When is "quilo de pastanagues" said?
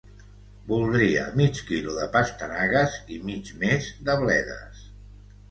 1.67-2.97